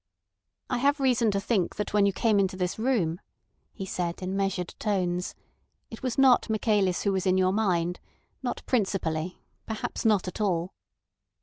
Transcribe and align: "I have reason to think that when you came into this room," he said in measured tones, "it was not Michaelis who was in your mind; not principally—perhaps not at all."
"I 0.67 0.79
have 0.79 0.99
reason 0.99 1.29
to 1.29 1.39
think 1.39 1.75
that 1.75 1.93
when 1.93 2.07
you 2.07 2.11
came 2.11 2.39
into 2.39 2.57
this 2.57 2.79
room," 2.79 3.21
he 3.71 3.85
said 3.85 4.23
in 4.23 4.35
measured 4.35 4.73
tones, 4.79 5.35
"it 5.91 6.01
was 6.01 6.17
not 6.17 6.49
Michaelis 6.49 7.03
who 7.03 7.11
was 7.11 7.27
in 7.27 7.37
your 7.37 7.53
mind; 7.53 7.99
not 8.41 8.63
principally—perhaps 8.65 10.03
not 10.03 10.27
at 10.27 10.41
all." 10.41 10.73